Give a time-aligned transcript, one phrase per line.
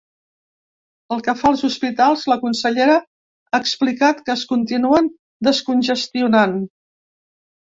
[1.11, 5.13] Pel que fa als hospitals, la consellera ha explicat que es continuen
[5.51, 6.59] descongestionant.